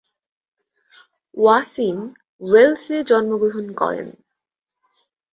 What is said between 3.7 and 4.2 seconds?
করেন।